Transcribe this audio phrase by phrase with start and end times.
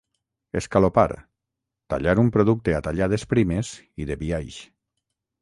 [0.61, 1.11] escalopar:
[1.95, 4.61] tallar un producte a tallades primes i de biaix